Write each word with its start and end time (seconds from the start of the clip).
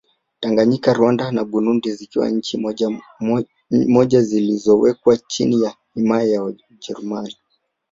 Tanganyika 0.41 0.89
Rwanda 0.97 1.31
na 1.31 1.43
Burundi 1.45 1.91
zikawa 1.91 2.29
nchi 2.29 2.65
moja 3.77 4.21
zilizowekwa 4.21 5.17
chini 5.17 5.61
ya 5.61 5.75
himaya 5.95 6.27
ya 6.29 6.43
Wajerumani 6.43 7.35